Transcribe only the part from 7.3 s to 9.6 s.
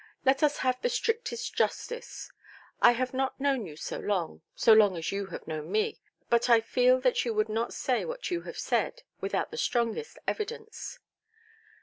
would not say what you have said, without the